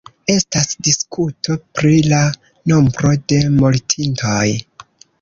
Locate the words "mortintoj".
3.63-4.47